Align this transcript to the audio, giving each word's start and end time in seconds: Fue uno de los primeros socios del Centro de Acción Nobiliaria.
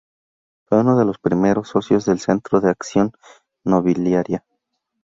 Fue 0.65 0.79
uno 0.79 0.97
de 0.97 1.05
los 1.05 1.19
primeros 1.19 1.67
socios 1.67 2.05
del 2.05 2.17
Centro 2.19 2.59
de 2.59 2.71
Acción 2.71 3.11
Nobiliaria. 3.63 4.43